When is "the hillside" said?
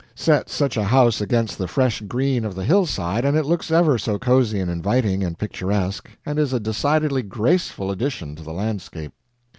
2.55-3.23